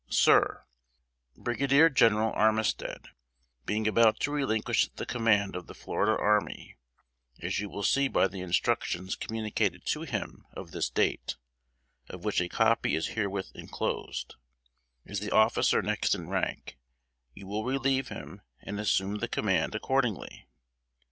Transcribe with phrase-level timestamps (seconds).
[0.09, 0.65] "SIR:
[1.37, 3.09] Brigadier General Armistead,
[3.67, 6.75] being about to relinquish the command of the Florida Army,
[7.39, 11.35] as you will see by the instructions communicated to him of this date,
[12.09, 14.37] of which a copy is herewith enclosed;
[15.05, 16.79] as the officer next in rank,
[17.35, 20.47] you will relieve him and assume the command accordingly.